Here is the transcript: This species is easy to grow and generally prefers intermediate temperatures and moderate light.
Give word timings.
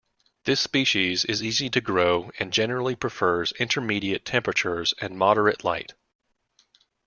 This 0.45 0.59
species 0.59 1.25
is 1.25 1.43
easy 1.43 1.69
to 1.69 1.79
grow 1.79 2.31
and 2.39 2.51
generally 2.51 2.95
prefers 2.95 3.51
intermediate 3.59 4.25
temperatures 4.25 4.95
and 4.99 5.15
moderate 5.15 5.63
light. 5.63 5.93